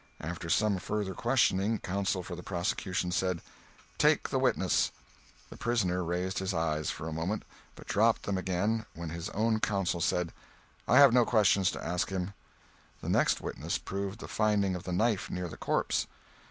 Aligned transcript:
After 0.19 0.49
some 0.49 0.79
further 0.79 1.13
questioning, 1.13 1.77
counsel 1.77 2.23
for 2.23 2.35
the 2.35 2.41
prosecution 2.41 3.11
said: 3.11 3.39
"Take 3.99 4.29
the 4.29 4.39
witness." 4.39 4.91
The 5.51 5.57
prisoner 5.57 6.03
raised 6.03 6.39
his 6.39 6.55
eyes 6.55 6.89
for 6.89 7.07
a 7.07 7.13
moment, 7.13 7.45
but 7.75 7.85
dropped 7.85 8.23
them 8.23 8.35
again 8.35 8.87
when 8.95 9.09
his 9.11 9.29
own 9.29 9.59
counsel 9.59 10.01
said: 10.01 10.33
"I 10.87 10.97
have 10.97 11.13
no 11.13 11.23
questions 11.23 11.69
to 11.73 11.85
ask 11.85 12.09
him." 12.09 12.33
The 13.01 13.09
next 13.09 13.41
witness 13.41 13.77
proved 13.77 14.17
the 14.21 14.27
finding 14.27 14.73
of 14.75 14.85
the 14.85 14.91
knife 14.91 15.29
near 15.29 15.47
the 15.47 15.55
corpse. 15.55 16.07